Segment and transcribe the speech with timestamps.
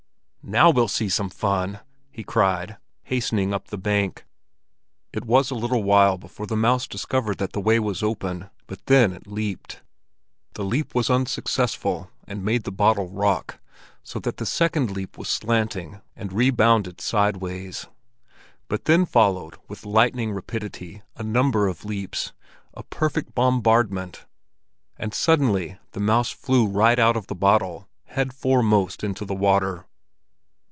[0.43, 1.79] "Now we'll see some fun!"
[2.11, 4.25] he cried, hastening up the bank.
[5.13, 8.87] It was a little while before the mouse discovered that the way was open, but
[8.87, 9.81] then it leaped.
[10.55, 13.61] The leap was unsuccessful, and made the bottle rock,
[14.03, 17.87] so that the second leap was slanting and rebounded sideways.
[18.67, 24.25] But then followed with lightning rapidity a number of leaps—a perfect bombardment;
[24.97, 29.85] and suddenly the mouse flew right out of the bottle, head foremost into the water.